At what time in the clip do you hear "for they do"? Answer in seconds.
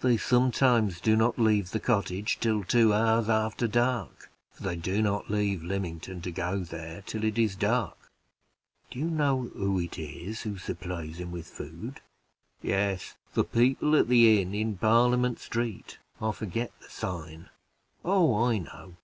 4.50-5.02